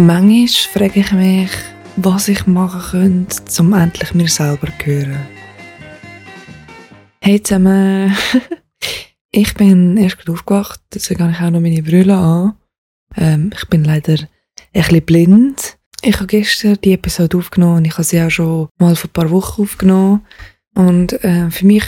[0.00, 1.50] Manchmal frage ich mich,
[1.96, 5.28] was ich machen könnte, um endlich mir selber zu hören.
[7.20, 8.16] Hey zusammen,
[9.30, 12.54] ich bin erst gerade aufgewacht, deswegen habe ich auch noch meine Brille an.
[13.14, 14.16] Ähm, ich bin leider
[14.72, 15.76] bisschen blind.
[16.00, 19.12] Ich habe gestern die Episode aufgenommen und ich habe sie auch schon mal vor ein
[19.12, 20.26] paar Wochen aufgenommen.
[20.74, 21.84] Und äh, für mich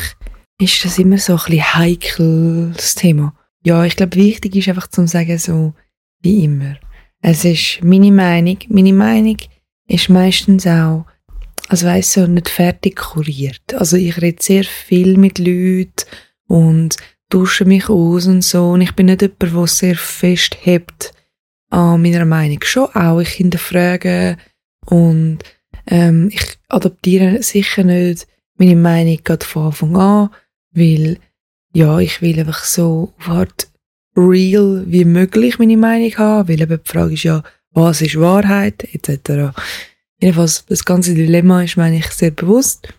[0.61, 3.35] ist das immer so ein bisschen heikel, das Thema.
[3.65, 5.73] Ja, ich glaube, wichtig ist einfach zu sagen, so
[6.21, 6.77] wie immer.
[7.23, 8.59] Es ist meine Meinung.
[8.68, 9.36] Meine Meinung
[9.86, 11.06] ist meistens auch,
[11.69, 13.74] also weiss so, nicht fertig kuriert.
[13.74, 16.05] Also ich rede sehr viel mit Leuten
[16.48, 16.97] und
[17.30, 18.70] dusche mich aus und so.
[18.70, 21.12] Und ich bin nicht jemand, der sehr fest hebt
[21.70, 22.59] an meiner Meinung.
[22.64, 24.36] Schon auch, ich hinterfrage
[24.86, 25.39] und
[25.86, 30.30] ähm, ich adaptiere sicher nicht meine Meinung gerade von Anfang an,
[30.73, 31.19] weil
[31.73, 33.28] ja, ich will einfach so auf
[34.16, 38.84] real wie möglich meine Meinung haben, weil eben die Frage ist ja, was ist Wahrheit,
[38.95, 39.55] etc.
[40.20, 42.92] Jedenfalls, das ganze Dilemma ist, meine ich, sehr bewusst.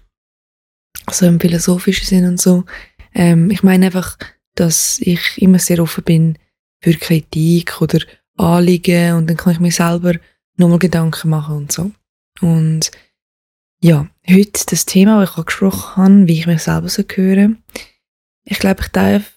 [1.05, 2.65] Also im philosophischen Sinn und so.
[3.13, 4.17] Ähm, ich meine einfach,
[4.55, 6.37] dass ich immer sehr offen bin
[6.81, 7.99] für Kritik oder
[8.37, 10.13] Anliegen und dann kann ich mir selber
[10.57, 11.91] nochmal Gedanken machen und so.
[12.41, 12.91] Und
[13.81, 17.51] ja, heute das Thema, das ich angesprochen habe, wie ich mich selber so höre.
[18.45, 19.32] Ich glaube, ich darf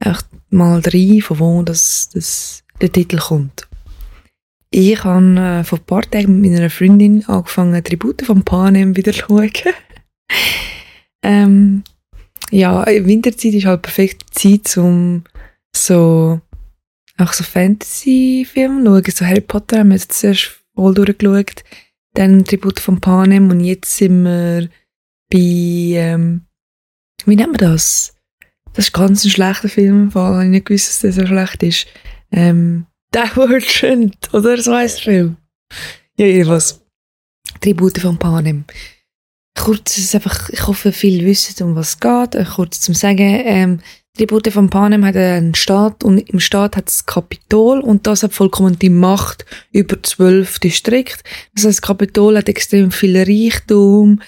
[0.00, 3.68] einfach mal rein, von wo das, das, der Titel kommt.
[4.70, 9.12] Ich habe äh, vor ein paar Tagen mit meiner Freundin angefangen, Tribute von Panem wieder
[9.12, 9.52] zu schauen.
[11.22, 11.84] ähm,
[12.50, 15.24] ja, Winterzeit ist halt perfekte Zeit, um
[15.74, 16.40] so,
[17.16, 19.14] auch so Fantasy-Filme zu schauen.
[19.14, 21.64] So Harry Potter haben wir jetzt zuerst voll durchgeschaut.
[22.14, 24.68] Dann Tribute von Panem und jetzt sind wir
[25.30, 26.46] bei, ähm,
[27.24, 28.15] wie nennt man das?
[28.76, 31.86] Das ist ganz ein schlechter Film, weil ich nicht gewusst, dass der so schlecht ist.
[32.30, 35.36] Ähm, Divergent, oder so heisst der Film.
[36.18, 36.82] Ja, jedenfalls.
[37.62, 38.64] Tribute von Panem.
[39.58, 42.34] Kurz, ist einfach, ich hoffe, viele wissen, um was es geht.
[42.34, 43.80] Äh, kurz zum Sagen, ähm,
[44.14, 48.34] Tribute von Panem hat einen Staat und im Staat hat es Kapitol und das hat
[48.34, 51.22] vollkommen die Macht über zwölf Distrikte.
[51.54, 54.20] Das heißt, Kapitol hat extrem viel Reichtum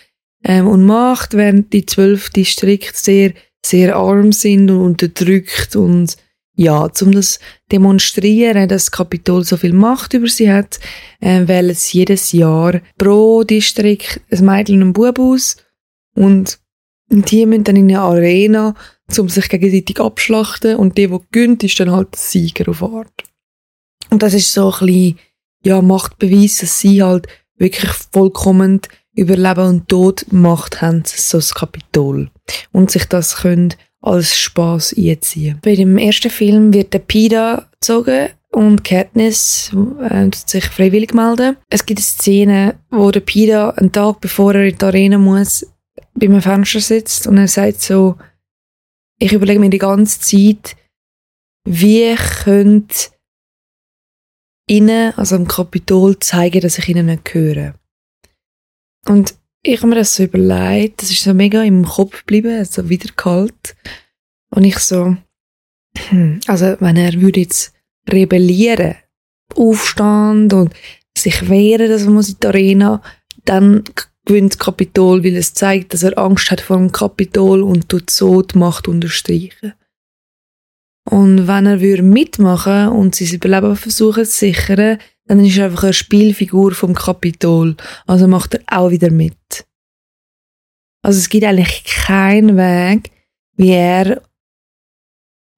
[0.43, 3.33] ähm, und Macht, während die zwölf Distrikte sehr
[3.65, 6.17] sehr arm sind und unterdrückt und
[6.55, 7.39] ja, um das
[7.71, 10.81] demonstrieren, dass das Kapitol so viel Macht über sie hat,
[11.21, 15.57] äh, wählen sie jedes Jahr pro Distrikt ein Mädchen und einen Bub aus
[16.17, 16.59] und
[17.11, 18.75] die müssen dann in eine Arena,
[19.17, 23.25] um sich gegenseitig abschlachten und der, der gönnt, ist dann halt der Sieger auf Art.
[24.11, 25.19] Und das ist so ein bisschen,
[25.65, 27.27] ja, Machtbeweis, dass sie halt
[27.57, 28.81] wirklich vollkommen
[29.19, 32.31] über Leben und Tod Macht haben, so das Kapitol.
[32.73, 35.59] Und sich das können als Spaß einziehen.
[35.63, 39.73] Bei dem ersten Film wird der Pida gezogen und Katniss
[40.09, 41.57] äh, sich freiwillig melden.
[41.69, 45.67] Es gibt eine Szene, wo der Pida einen Tag bevor er in die Arena muss,
[46.15, 48.17] bei einem Fenster sitzt und er sagt so,
[49.19, 50.77] ich überlege mir die ganze Zeit,
[51.65, 52.15] wie
[52.45, 53.11] könnte
[54.69, 57.75] ihnen, also am Kapitol, zeigen, dass ich ihnen nicht höre.
[59.07, 62.89] Und ich habe mir das so überlegt, das ist so mega im Kopf geblieben, so
[62.89, 63.77] wieder kalt.
[64.51, 65.17] Und ich so,
[66.09, 67.73] hm, also wenn er würde jetzt
[68.09, 68.97] rebellieren,
[69.55, 70.75] Aufstand und
[71.17, 73.03] sich wehren, dass man in die Arena,
[73.45, 73.85] dann
[74.25, 78.43] gewinnt Kapitol, weil es zeigt, dass er Angst hat vor dem Kapitol und tut so
[78.43, 79.73] die Macht unterstreichen.
[81.09, 85.85] Und wenn er würde mitmachen und sein Überleben versuchen zu sichern, dann ist er einfach
[85.85, 87.77] eine Spielfigur vom Kapitol.
[88.07, 89.67] Also macht er auch wieder mit.
[91.03, 93.11] Also es gibt eigentlich keinen Weg,
[93.57, 94.23] wie er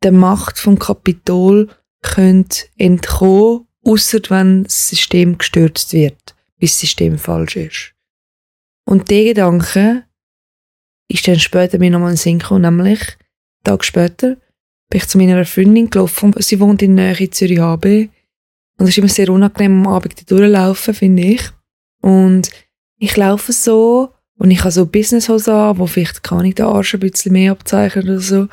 [0.03, 1.69] der Macht vom Kapitol
[2.03, 7.94] könnte entkommen, außer wenn das System gestürzt wird, bis das System falsch ist.
[8.86, 10.04] Und der Gedanke
[11.09, 13.00] ist dann später mir nochmal in den Sinn gekommen, nämlich,
[13.64, 14.36] Tag später,
[14.88, 18.09] bin ich zu meiner Freundin gelaufen, sie wohnt in der Nähe Zürich HB,
[18.80, 21.42] und es ist immer sehr unangenehm, am Abend durchlaufen, finde ich.
[22.00, 22.50] Und
[22.97, 26.94] ich laufe so und ich habe so Businesshose an, wo vielleicht kann ich den Arsch
[26.94, 28.48] ein bisschen mehr abzeichnen oder so.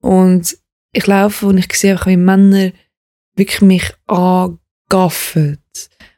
[0.00, 0.56] Und
[0.92, 2.72] ich laufe und ich sehe einfach, wie Männer
[3.34, 5.58] wirklich mich angaffen.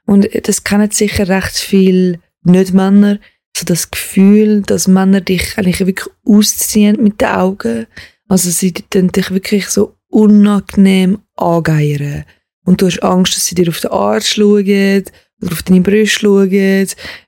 [0.06, 3.18] Und das kennen sicher recht viel Nicht-Männer.
[3.56, 7.88] So das Gefühl, dass Männer dich eigentlich wirklich ausziehen mit den Augen.
[8.28, 12.24] Also sie dich wirklich so unangenehm angeiern
[12.68, 15.04] und du hast Angst, dass sie dir auf den Arsch schauen
[15.40, 16.50] oder auf deine Brüste schauen,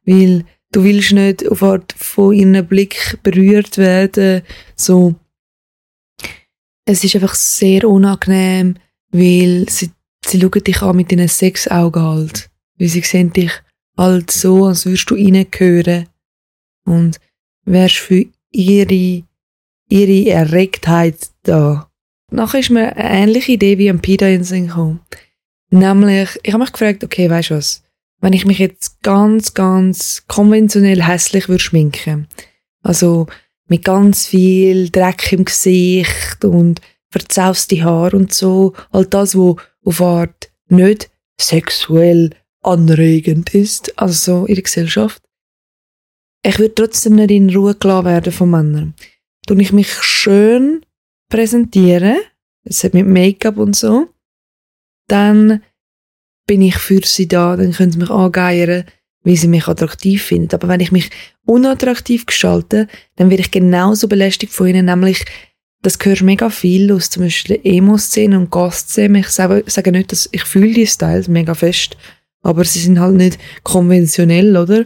[0.05, 4.43] weil du willst nicht auf Art von ihrem Blick berührt werden.
[4.77, 5.15] So,
[6.85, 8.75] es ist einfach sehr unangenehm,
[9.13, 9.91] weil sie,
[10.27, 12.51] sie schauen dich an mit ihren Sexaugen halt.
[12.79, 13.53] weil sie sehen dich
[13.97, 16.07] halt so, als würdest du reingehören
[16.85, 17.19] und
[17.65, 19.23] wärst für ihre,
[19.89, 21.91] ihre Erregtheit da.
[22.31, 25.01] Nachher ist mir eine ähnliche Idee wie am Pida in den Sinn gekommen.
[25.71, 27.83] Nämlich, ich habe mich gefragt, okay, weißt du was,
[28.21, 32.29] wenn ich mich jetzt ganz, ganz konventionell hässlich würde schminken,
[32.83, 33.27] also
[33.69, 40.01] mit ganz viel Dreck im Gesicht und verzauste Haar und so, all das, wo auf
[40.01, 42.31] Art nicht sexuell
[42.63, 45.23] anregend ist, also in der Gesellschaft.
[46.43, 48.95] Ich würde trotzdem nicht in Ruhe gelassen werden von Männern.
[49.47, 50.85] Tue ich mich schön
[51.29, 52.17] präsentieren,
[52.65, 54.09] es hat mit Make-up und so,
[55.11, 55.63] dann
[56.47, 58.85] bin ich für sie da, dann können sie mich angeiern,
[59.23, 60.55] wie sie mich attraktiv finden.
[60.55, 61.11] Aber wenn ich mich
[61.45, 65.25] unattraktiv gestalte, dann werde ich genauso belästigt von ihnen, nämlich
[65.83, 69.21] das gehört mega viel aus zum Beispiel Emo-Szene und Gast-Szene.
[69.21, 71.97] Ich sage, sage nicht, dass ich fühle die Styles mega fest,
[72.43, 74.85] aber sie sind halt nicht konventionell, oder?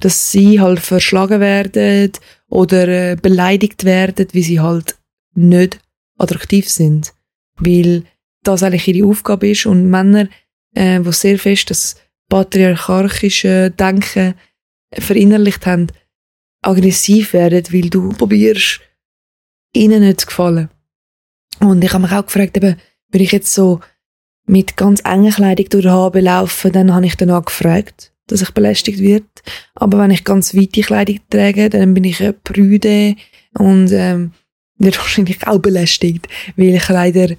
[0.00, 2.12] Dass sie halt verschlagen werden
[2.48, 4.96] oder äh, beleidigt werden, wie sie halt
[5.34, 5.78] nicht
[6.18, 7.12] attraktiv sind.
[7.56, 8.04] Weil
[8.42, 10.28] das eigentlich ihre Aufgabe ist und Männer,
[10.74, 11.96] äh, die sehr fest das
[12.28, 14.34] patriarchische Denken
[14.92, 15.88] verinnerlicht haben,
[16.62, 18.80] aggressiv werden, weil du probierst,
[19.74, 20.68] ihnen nicht zu gefallen.
[21.60, 22.76] Und ich habe mich auch gefragt, eben,
[23.10, 23.80] würde ich jetzt so
[24.46, 28.50] mit ganz enger Kleidung durch den Habe laufen, dann habe ich danach gefragt, dass ich
[28.50, 29.26] belästigt wird.
[29.74, 33.16] Aber wenn ich ganz weite Kleidung trage, dann bin ich eine Prüde
[33.54, 34.32] und ähm,
[34.78, 37.36] wird wahrscheinlich auch belästigt, weil Kleider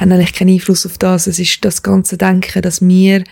[0.00, 1.26] haben eigentlich keinen Einfluss auf das.
[1.26, 3.24] Es ist das ganze Denken, dass wir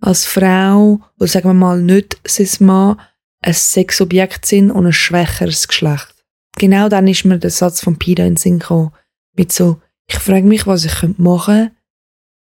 [0.00, 3.00] als Frau, oder sagen wir mal nicht cis Mann,
[3.40, 6.14] ein Sexobjekt sind und ein schwächeres Geschlecht
[6.56, 8.92] genau dann ist mir der Satz von Pira in den Sinn gekommen.
[9.36, 11.72] Mit so, ich frage mich, was ich machen könnte,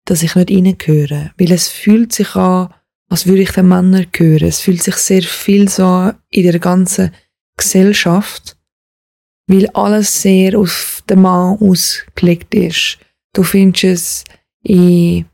[0.07, 1.33] dass ich nicht reingehöre.
[1.39, 2.73] Weil es fühlt sich an,
[3.09, 4.49] als würde ich den Männern gehören.
[4.49, 7.13] Es fühlt sich sehr viel so an in der ganzen
[7.57, 8.57] Gesellschaft,
[9.47, 12.99] weil alles sehr auf den Mann ausgelegt ist.
[13.33, 14.25] Du findest es
[14.63, 15.25] in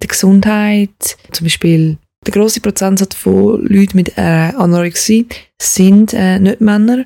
[0.00, 5.26] der Gesundheit, zum Beispiel der große Prozentsatz von Leuten mit äh, Anorexie
[5.60, 7.04] sind äh, nicht Männer.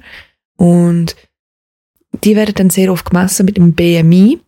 [0.56, 1.16] Und
[2.24, 4.40] die werden dann sehr oft gemessen mit dem BMI,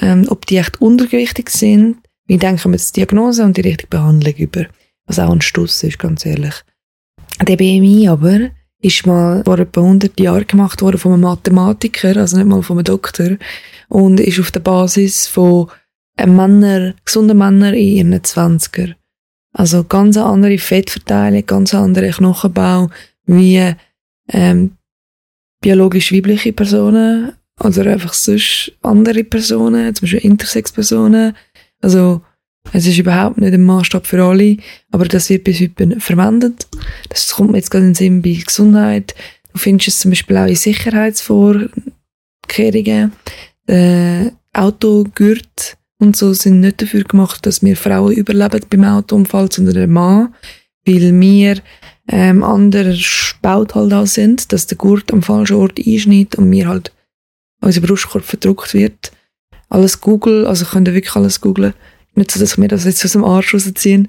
[0.00, 1.98] ähm, ob die echt untergewichtig sind.
[2.26, 4.66] Wir denken jetzt die Diagnose und die richtige Behandlung über.
[5.06, 6.54] Was auch ein Stuss ist, ganz ehrlich.
[7.46, 8.50] Der BMI aber
[8.80, 12.78] ist mal vor etwa 100 Jahren gemacht worden von einem Mathematiker, also nicht mal von
[12.78, 13.36] einem Doktor,
[13.90, 15.68] und ist auf der Basis von
[16.16, 18.94] Männer, gesunden Männern in ihren 20er.
[19.52, 22.88] Also ganz andere Fettverteilung, ganz andere Knochenbau,
[23.26, 23.74] wie
[24.28, 24.76] ähm,
[25.60, 31.34] biologisch weibliche Personen oder einfach sonst andere Personen, zum Beispiel Intersex-Personen.
[31.82, 32.22] Also
[32.72, 34.56] es ist überhaupt nicht ein Maßstab für alle,
[34.92, 36.68] aber das wird bis heute verwendet.
[37.08, 39.16] Das kommt mir jetzt gerade in den Sinn bei Gesundheit.
[39.52, 43.12] Du findest es zum Beispiel auch in Sicherheitsvorkehrungen.
[43.70, 49.74] Äh, Autogürt und so sind nicht dafür gemacht, dass wir Frauen überleben beim Autounfall, sondern
[49.74, 50.34] der Mann,
[50.84, 51.62] weil wir
[52.08, 52.98] ähm, andere
[53.42, 56.92] baut halt auch sind, dass der Gurt am falschen Ort einschneidet und mir halt
[57.60, 59.12] unser Brustkorb verdruckt wird.
[59.68, 61.74] Alles Google, also könnt ihr wirklich alles googlen.
[62.16, 64.06] Nicht so, dass mir das jetzt aus dem Arsch rausziehe.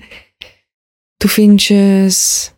[1.20, 2.54] Du findest es,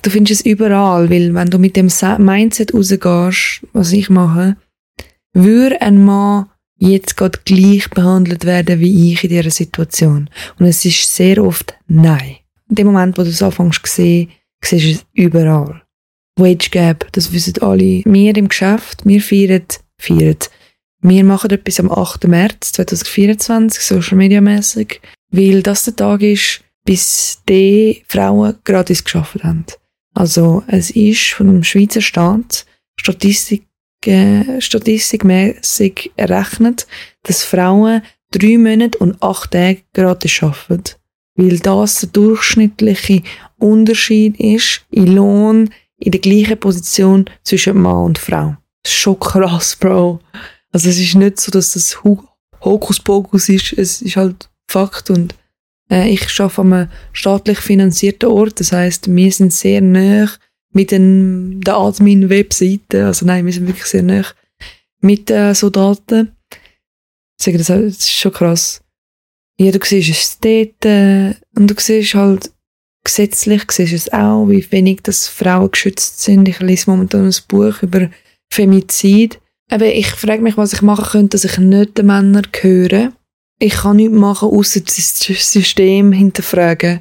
[0.00, 4.56] du findest es überall, weil wenn du mit dem Mindset rausgehst, was ich mache,
[5.36, 6.46] würde ein Mann
[6.78, 10.30] jetzt gerade gleich behandelt werden wie ich in dieser Situation.
[10.58, 12.36] Und es ist sehr oft Nein.
[12.68, 14.30] In dem Moment, wo du es anfängst zu sehen,
[14.62, 15.82] siehst du es überall.
[16.38, 18.02] Wage Gap, das wissen alle.
[18.04, 19.64] Wir im Geschäft, wir feiern,
[19.98, 20.36] feiern.
[21.00, 22.26] Wir machen etwas am 8.
[22.26, 25.00] März 2024, Social Media mäßig,
[25.30, 29.66] weil das der Tag ist, bis die Frauen gratis geschafft haben.
[30.14, 32.66] Also es ist von dem Schweizer Staat
[32.98, 33.66] Statistik,
[34.04, 36.86] statistikmäßig errechnet,
[37.22, 40.96] dass Frauen drei Monate und acht Tage gratis arbeiten.
[41.34, 43.22] Weil das der durchschnittliche
[43.58, 48.56] Unterschied ist in Lohn in der gleichen Position zwischen Mann und Frau.
[48.82, 50.20] Das ist schon krass, Bro.
[50.72, 52.02] Also es ist nicht so, dass das
[52.62, 55.34] Hokuspokus ist, es ist halt Fakt und
[55.90, 60.28] äh, ich arbeite an einem staatlich finanzierten Ort, das heißt, wir sind sehr nah
[60.76, 64.26] mit den, der Admin-Webseite, also nein, wir sind wirklich sehr nah
[65.00, 66.36] mit äh, so Daten.
[67.38, 68.82] Deswegen, das, das ist schon krass.
[69.58, 72.52] Ja, du siehst es dort äh, und du siehst halt
[73.02, 76.46] gesetzlich siehst es auch, wie wenig dass Frauen geschützt sind.
[76.46, 78.10] Ich lese momentan ein Buch über
[78.52, 79.40] Femizid.
[79.70, 83.12] Aber ich frage mich, was ich machen könnte, dass ich nicht den Männern gehöre.
[83.58, 87.00] Ich kann nichts machen, außer das System hinterfragen.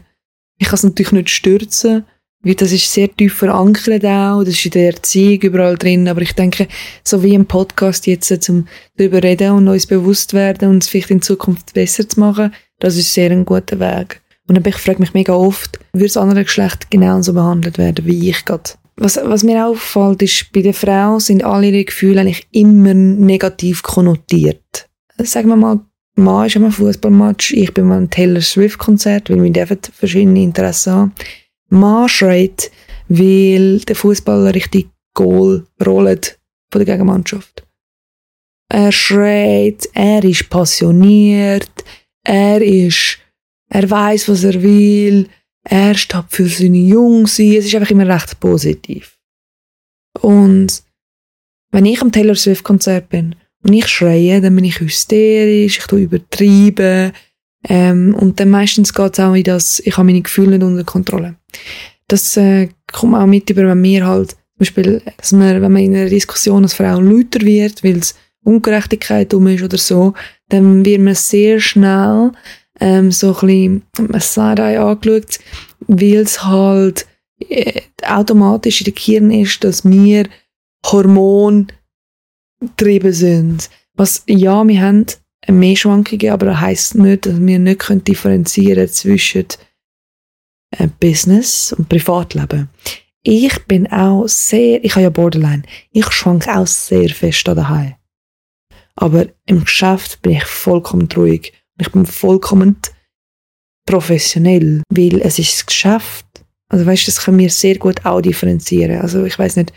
[0.60, 2.05] Ich kann es natürlich nicht stürzen,
[2.45, 6.21] weil das ist sehr tief verankert auch, das ist in der Erziehung überall drin, aber
[6.21, 6.67] ich denke,
[7.03, 10.89] so wie im Podcast jetzt, äh, zum darüber reden und uns bewusst werden und es
[10.89, 14.21] vielleicht in Zukunft besser zu machen, das ist sehr ein guter Weg.
[14.47, 18.45] Und ich frage mich mega oft, würde das andere Geschlecht genauso behandelt werden wie ich
[18.45, 18.71] gerade?
[18.97, 23.81] Was, was mir auffällt, ist, bei der Frau sind alle ihre Gefühle eigentlich immer negativ
[23.81, 24.87] konnotiert.
[25.17, 25.79] Sagen wir mal,
[26.15, 30.43] Mann ist am Fußballmatch, ich bin mal ein Taylor Swift Konzert, weil wir dürfen verschiedene
[30.43, 31.11] Interessen haben.
[31.69, 32.72] Mann schreit,
[33.07, 36.39] weil der Fußballer richtig Goal rollt
[36.72, 37.65] von der Gegenmannschaft.
[38.69, 41.72] Er schreit, er ist passioniert,
[42.24, 43.19] er ist,
[43.69, 45.29] er weiß, was er will,
[45.63, 47.39] er steht für seine Jungs.
[47.39, 49.17] Es ist einfach immer recht positiv.
[50.22, 50.84] Und
[51.72, 55.86] wenn ich am Taylor Swift Konzert bin und ich schreie, dann bin ich hysterisch, ich
[55.86, 57.12] tue übertreiben.
[57.67, 61.36] Ähm, und dann meistens geht es auch in das, ich habe meine Gefühle unter Kontrolle.
[62.07, 65.81] Das äh, kommt auch mit über, wenn wir halt, zum Beispiel, dass man, wenn man
[65.81, 70.13] in einer Diskussion als Frau lauter wird, weil es Ungerechtigkeit um ist oder so,
[70.50, 72.31] dann wird man sehr schnell
[72.79, 75.39] ähm, so ein bisschen Side-Eye angeschaut,
[75.88, 77.07] weil es halt
[77.50, 80.27] äh, automatisch in der Kirn ist, dass wir
[80.85, 81.67] Hormon
[82.59, 83.69] getrieben sind.
[83.95, 85.05] Was, ja, wir haben
[85.47, 89.45] mehr Schwankungen, aber das heisst nicht, dass wir nicht können differenzieren zwischen
[90.77, 92.70] äh, Business und Privatleben.
[93.24, 97.96] Ich bin auch sehr, ich habe ja Borderline, ich schwank auch sehr fest daheim.
[98.96, 101.51] Aber im Geschäft bin ich vollkommen ruhig.
[101.79, 102.77] Ich bin vollkommen
[103.86, 106.25] professionell, weil es ist das Geschäft.
[106.70, 109.01] Also weißt, das können wir sehr gut auch differenzieren.
[109.01, 109.74] Also ich weiß nicht,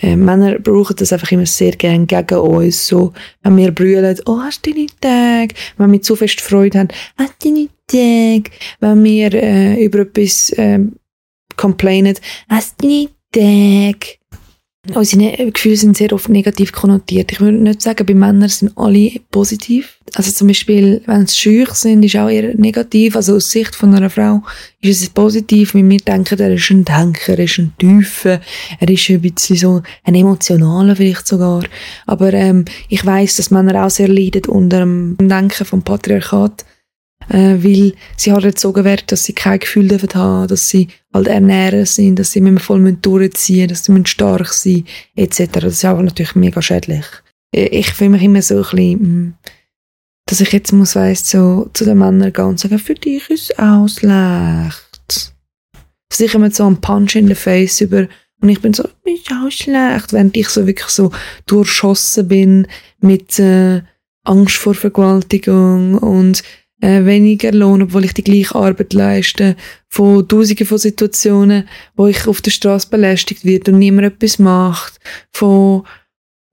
[0.00, 2.86] äh, Männer brauchen das einfach immer sehr gern gegen uns.
[2.86, 5.54] So, wenn wir brüllen, oh, hast du deine Tag?
[5.76, 8.50] Wenn wir zu fest Freude haben, hast du deine Tag?
[8.80, 10.80] Wenn wir äh, über etwas äh,
[11.56, 12.14] complainen,
[12.80, 14.18] du deine Tag?
[14.92, 17.32] Unsere Gefühle sind sehr oft negativ konnotiert.
[17.32, 19.98] Ich würde nicht sagen, bei Männern sind alle positiv.
[20.14, 23.16] Also zum Beispiel, wenn sie schüch sind, ist auch eher negativ.
[23.16, 24.42] Also aus Sicht von einer Frau
[24.82, 28.42] ist es positiv, weil wir denken, er ist ein Denker, er ist ein Tiefer,
[28.78, 31.64] er ist ein bisschen so ein Emotionaler vielleicht sogar.
[32.04, 36.66] Aber ähm, ich weiß, dass Männer auch sehr leiden unter dem Denken vom Patriarchat
[37.28, 41.28] äh, weil sie halt erzogen werden, dass sie kein Gefühl dürfen haben, dass sie halt
[41.28, 44.84] ernähren sind, dass sie immer voll durchziehen dass sie stark sein
[45.16, 45.52] etc.
[45.52, 47.06] Das ist aber natürlich mega schädlich.
[47.54, 49.34] Äh, ich fühle mich immer so ein bisschen, hm,
[50.26, 53.50] dass ich jetzt muss weiss, so zu den Männern gehen und sagen, für dich ist
[53.50, 55.32] es auch schlecht.
[56.12, 58.06] Sicher mit so einem Punch in the Face über
[58.40, 61.10] und ich bin so, ist auch schlecht, während ich so wirklich so
[61.46, 62.66] durchschossen bin
[63.00, 63.82] mit äh,
[64.24, 66.42] Angst vor Vergewaltigung und
[66.80, 69.56] äh, weniger Lohn, obwohl ich die gleiche Arbeit leiste,
[69.88, 74.98] von Tausenden von Situationen, wo ich auf der Straße belästigt wird und niemand etwas macht,
[75.30, 75.84] von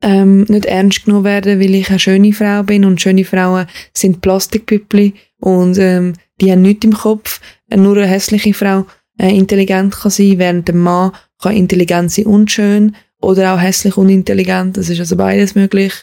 [0.03, 4.21] ähm, nicht ernst genommen werden, weil ich eine schöne Frau bin und schöne Frauen sind
[4.21, 7.39] Plastikpüppli und ähm, die haben nichts im Kopf.
[7.73, 8.85] Nur eine hässliche Frau
[9.19, 11.11] äh, intelligent kann sein, während der Mann
[11.41, 14.77] kann intelligent sein und schön oder auch hässlich und intelligent.
[14.77, 15.93] Das ist also beides möglich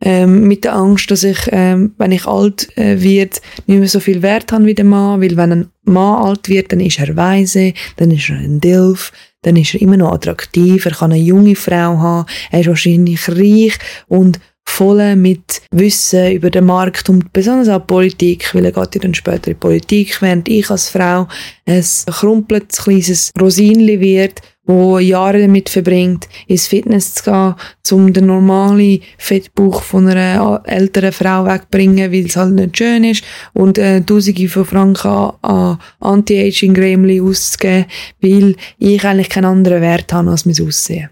[0.00, 4.00] ähm, mit der Angst, dass ich, ähm, wenn ich alt äh, wird, nicht mehr so
[4.00, 7.16] viel Wert habe wie der Mann, weil wenn ein Mann alt wird, dann ist er
[7.16, 11.20] weise, dann ist er ein Dilf, dann ist er immer noch attraktiv, er kann eine
[11.20, 17.32] junge Frau haben, er ist wahrscheinlich reich und voll mit Wissen über den Markt und
[17.32, 20.88] besonders auch Politik, weil er geht ja dann später in die Politik, während ich als
[20.88, 21.28] Frau
[21.66, 27.54] ein krumpeltes kleines Rosinli wird, wo Jahre damit verbringt, ins Fitness zu gehen,
[27.90, 33.24] um den normalen Fettbauch von einer älteren Frau wegzubringen, weil es halt nicht schön ist,
[33.52, 37.86] und äh, Tausende von Franken an, Anti-Aging-Grämli auszugeben,
[38.20, 41.10] weil ich eigentlich keinen anderen Wert habe als mein Aussehen.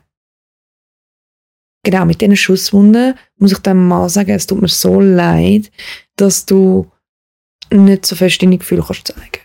[1.84, 5.70] Genau, mit diesen Schusswunden muss ich dann mal sagen, es tut mir so leid,
[6.16, 6.90] dass du
[7.70, 9.41] nicht so fest deine Gefühle kannst zeigen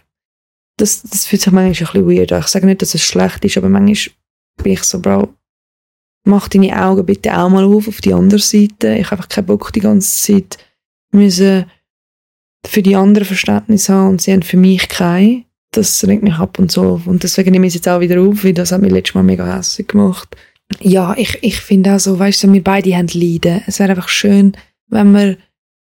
[0.78, 2.42] das, das fühlt sich manchmal ein bisschen weird an.
[2.42, 4.14] Ich sage nicht, dass es schlecht ist, aber manchmal
[4.64, 5.34] bin ich so, Bro,
[6.24, 8.96] mach deine Augen bitte auch mal auf, auf die andere Seite.
[8.96, 10.58] Ich habe einfach keinen Bock, die ganze Zeit
[11.12, 11.66] müssen
[12.66, 15.46] für die anderen Verständnis haben und sie haben für mich kein.
[15.72, 18.44] Das regt mich ab und so Und deswegen nehme ich es jetzt auch wieder auf,
[18.44, 20.36] weil das hat mich letztes Mal mega hässlich gemacht.
[20.82, 23.64] Ja, ich, ich finde auch so, weißt du, wir beide haben Leiden.
[23.68, 24.54] Es wäre einfach schön,
[24.88, 25.38] wenn wir,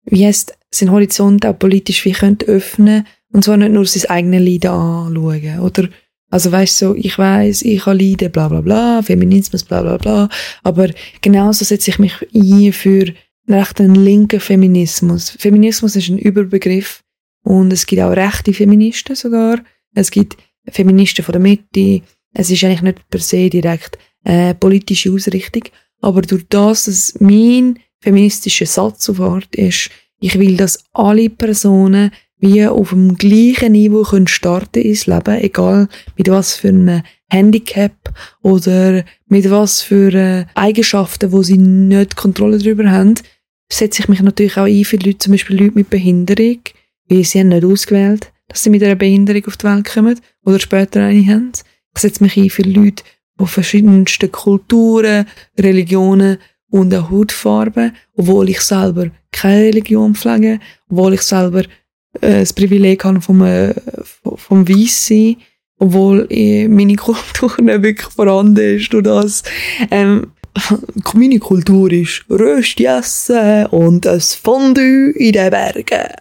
[0.05, 4.41] wie heißt, seinen Horizont auch politisch wie könnte öffnen und zwar nicht nur sein eigenes
[4.41, 5.89] Leiden anschauen, oder?
[6.29, 9.97] Also weißt du, so, ich weiß, ich habe Leiden, bla bla bla, Feminismus, bla bla
[9.97, 10.29] bla,
[10.63, 10.89] aber
[11.21, 13.13] genauso setze ich mich ein für
[13.50, 15.31] recht einen linken Feminismus.
[15.31, 17.03] Feminismus ist ein Überbegriff
[17.43, 19.59] und es gibt auch rechte Feministen sogar,
[19.93, 20.38] es gibt
[20.69, 22.01] Feministen von der Mitte.
[22.33, 25.63] Es ist eigentlich nicht per se direkt äh, politische Ausrichtung,
[26.00, 32.11] aber durch das, dass mein feministischer Satz Art ist, ich will, dass alle Personen
[32.41, 37.93] wie auf dem gleichen Niveau können starten ins Leben, egal mit was für einem Handicap
[38.41, 43.15] oder mit was für äh, Eigenschaften, wo sie nicht Kontrolle darüber haben,
[43.71, 46.60] setze ich mich natürlich auch ein für Leute, zum Beispiel Leute mit Behinderung,
[47.07, 50.60] weil sie haben nicht ausgewählt, dass sie mit einer Behinderung auf die Welt kommen oder
[50.60, 51.51] später eine haben.
[51.95, 53.03] Ich setze mich ein für Leute,
[53.39, 55.25] die verschiedenste Kulturen,
[55.57, 56.38] Religionen
[56.69, 61.63] und auch Hautfarben, obwohl ich selber keine Religion pflege, obwohl ich selber
[62.19, 63.73] äh, das Privileg habe vom, äh,
[64.35, 65.37] vom Weisssein,
[65.79, 69.43] obwohl äh, meine Kultur nicht wirklich vorhanden ist durch das.
[69.89, 70.27] Ähm,
[71.13, 76.13] meine Kultur ist Rösti essen und ein Fondue in den Bergen.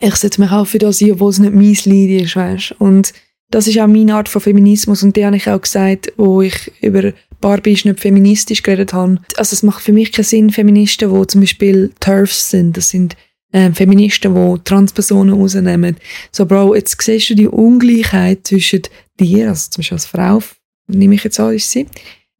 [0.00, 2.76] Ich setze mich auch für das ein, obwohl es nicht mein Lied ist, weißt?
[2.78, 3.12] Und
[3.50, 6.72] das ist auch meine Art von Feminismus und die habe ich auch gesagt, wo ich
[6.80, 9.18] über Barbie ist nicht feministisch geredet habe.
[9.36, 13.16] Also es macht für mich keinen Sinn, Feministen, die zum Beispiel TERFs sind, das sind
[13.52, 15.96] ähm, Feministen, die Transpersonen rausnehmen.
[16.32, 18.82] So, Bro, jetzt siehst du die Ungleichheit zwischen
[19.18, 20.42] dir, also zum Beispiel als Frau,
[20.86, 21.86] nehme ich jetzt an, ist sie,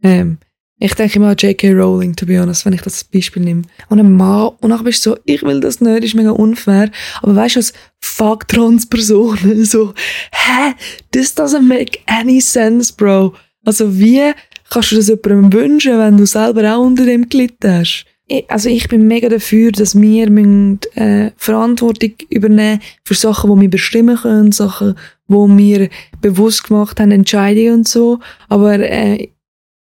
[0.03, 0.39] ähm,
[0.83, 1.73] ich denke immer an J.K.
[1.73, 3.63] Rowling, to be honest, wenn ich das als Beispiel nehme.
[3.91, 6.91] Und ein Mann, und dann bist du so, ich will das nicht, ist mega unfair.
[7.21, 9.93] Aber weißt du, als fuck Transpersonen, so,
[10.33, 10.75] hä?
[11.13, 13.35] This doesn't make any sense, bro.
[13.63, 14.33] Also wie
[14.71, 18.07] kannst du das jemandem wünschen, wenn du selber auch unter dem gelitten hast?
[18.49, 23.71] Also ich bin mega dafür, dass wir müssen, äh, Verantwortung übernehmen für Sachen, die wir
[23.71, 24.95] bestimmen können, Sachen,
[25.27, 25.89] wo wir
[26.21, 28.21] bewusst gemacht haben, Entscheidungen und so.
[28.49, 29.29] Aber äh,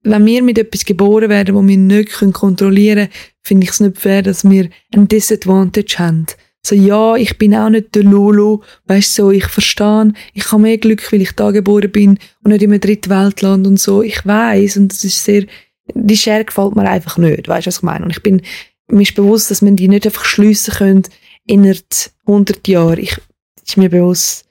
[0.02, 3.98] wenn wir mit etwas geboren werden, wo wir nicht kontrollieren können, finde ich es nicht
[3.98, 6.26] fair, dass wir ein Disadvantage haben.
[6.64, 10.78] So, ja, ich bin auch nicht der Lolo, weißt so, ich verstehe, ich habe mehr
[10.78, 14.02] Glück, weil ich da geboren bin und nicht in einem Drittweltland und so.
[14.02, 15.46] Ich weiß und das ist sehr,
[15.94, 18.04] die Schere gefällt mir einfach nicht, weißt du, was ich meine?
[18.04, 18.42] Und ich bin,
[18.88, 21.02] mir ist bewusst, dass man die nicht einfach schliessen können
[21.46, 21.84] innerhalb
[22.26, 23.00] 100 Jahre.
[23.00, 23.16] Ich,
[23.64, 24.46] ist mir bewusst.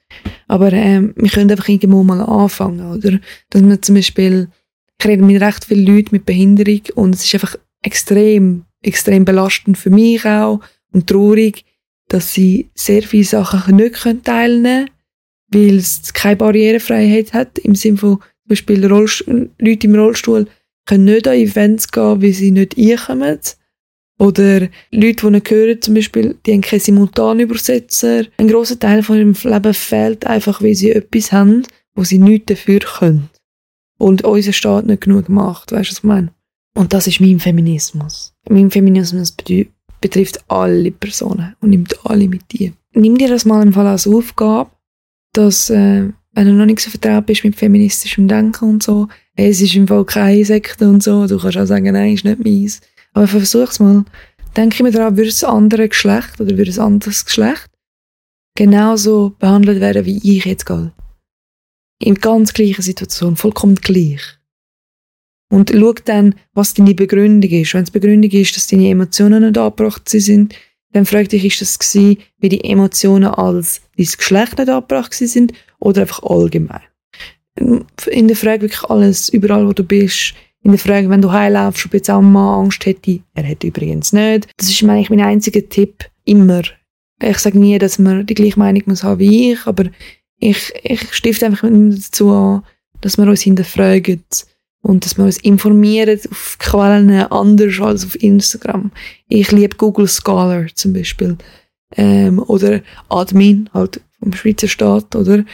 [0.46, 3.18] Aber, ähm, wir können einfach irgendwo mal anfangen, oder?
[3.50, 4.48] Dass man zum Beispiel,
[4.98, 9.78] ich rede mit recht vielen Leuten mit Behinderung und es ist einfach extrem, extrem belastend
[9.78, 10.60] für mich auch
[10.92, 11.64] und traurig,
[12.08, 14.90] dass sie sehr viele Sachen nicht teilnehmen können,
[15.48, 20.46] weil es keine Barrierefreiheit hat, im Sinne von zum Beispiel Rollstuhl, Leute im Rollstuhl
[20.86, 23.38] können nicht an Events gehen, weil sie nicht einkommen.
[24.18, 28.24] Oder Leute, die nicht hören, zum Beispiel, die haben keine Simultanübersetzer.
[28.36, 31.64] Ein grosser Teil von ihrem Leben fehlt einfach, weil sie etwas haben,
[31.94, 33.30] wo sie nichts dafür können
[33.98, 35.72] und unser Staat nicht genug macht.
[35.72, 36.32] Weißt du, was ich meine?
[36.74, 38.34] Und das ist mein Feminismus.
[38.48, 39.34] Mein Feminismus
[40.00, 42.72] betrifft alle Personen und nimmt alle mit dir.
[42.94, 44.70] Nimm dir das mal im Fall als Aufgabe,
[45.32, 49.50] dass, äh, wenn du noch nicht so vertraut bist mit feministischem Denken und so, hey,
[49.50, 52.44] es ist im Fall keine Sekte und so, du kannst auch sagen, nein, ist nicht
[52.44, 52.80] meins.
[53.12, 54.04] Aber versuch's mal.
[54.56, 57.70] Denke mir daran, würde das andere Geschlecht oder würde ein anderes Geschlecht
[58.54, 60.92] genauso behandelt werden, wie ich jetzt gehe
[62.02, 64.20] in ganz gleicher Situation, vollkommen gleich.
[65.50, 67.74] Und schau dann, was deine Begründung ist.
[67.74, 70.54] Wenn die Begründung ist, dass deine Emotionen nicht angebracht sind,
[70.92, 75.52] dann frag dich, ist das gewesen, wie die Emotionen als dein Geschlecht nicht angebracht sind
[75.78, 76.80] oder einfach allgemein.
[77.56, 81.86] In der Frage wirklich alles, überall wo du bist, in der Frage, wenn du heimlaufst,
[81.86, 84.48] ob jetzt auch ein Mann Angst hätte, er hätte übrigens nicht.
[84.56, 86.62] Das ist eigentlich mein einziger Tipp, immer.
[87.20, 89.86] Ich sage nie, dass man die gleiche Meinung muss haben wie ich, aber
[90.38, 92.62] ich, ich stifte einfach dazu an,
[93.00, 94.22] dass wir uns hinterfragen
[94.82, 98.90] und dass wir uns informieren auf Quellen anders als auf Instagram.
[99.28, 101.36] Ich liebe Google Scholar zum Beispiel.
[101.96, 105.44] Ähm, oder Admin, halt vom Schweizer Staat, oder?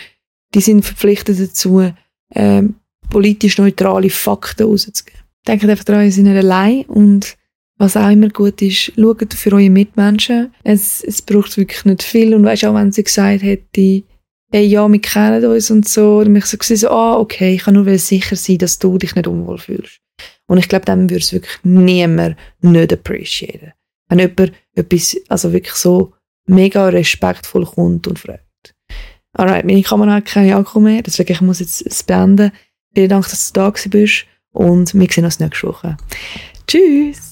[0.55, 1.93] Die sind verpflichtet dazu,
[2.35, 2.77] ähm,
[3.11, 5.21] politisch neutrale Fakten rauszugeben.
[5.47, 7.37] Denkt einfach daran, ihr seid allein und
[7.79, 10.53] was auch immer gut ist, schaut für eure Mitmenschen.
[10.65, 14.03] Es, es braucht wirklich nicht viel und weißt auch, wenn sie gesagt hätte,
[14.51, 16.19] hey, ja, wir kennen uns und so.
[16.19, 19.29] Und ich so so, ah, okay, ich kann nur sicher sein, dass du dich nicht
[19.29, 20.01] unwohl fühlst.
[20.47, 23.73] Und ich glaube, dann würde es wirklich niemand nicht appreciaten.
[24.09, 26.15] Wenn jemand etwas, also wirklich so
[26.47, 28.48] mega respektvoll kommt und fragt.
[29.33, 32.53] Alright, meine Kamera hat keine Akku mehr, deswegen ich muss jetzt es beenden.
[32.95, 35.97] Vielen Dank, dass du da bist und wir sehen uns nächste Woche.
[36.67, 37.28] Tschüss!